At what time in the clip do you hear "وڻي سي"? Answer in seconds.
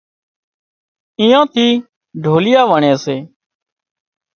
2.71-3.17